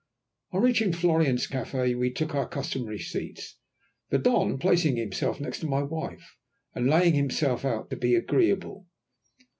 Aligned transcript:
On 0.51 0.63
reaching 0.63 0.93
Florian's 0.93 1.45
café, 1.47 1.95
we 1.95 2.09
took 2.09 2.33
our 2.33 2.49
customary 2.49 2.97
seats, 2.97 3.57
the 4.09 4.17
Don 4.17 4.57
placing 4.57 4.95
himself 4.95 5.39
next 5.39 5.59
to 5.59 5.67
my 5.67 5.83
wife, 5.83 6.37
and 6.73 6.89
laying 6.89 7.13
himself 7.13 7.63
out 7.63 7.91
to 7.91 7.95
be 7.95 8.15
agreeable. 8.15 8.87